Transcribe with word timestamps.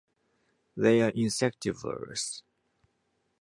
They 0.75 1.03
are 1.03 1.11
insectivorous. 1.11 2.41